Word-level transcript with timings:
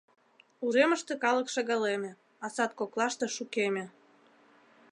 Уремыште 0.65 1.13
калык 1.23 1.47
шагалеме, 1.55 2.11
а 2.43 2.47
сад 2.55 2.71
коклаште 2.79 3.25
шукеме. 3.35 3.85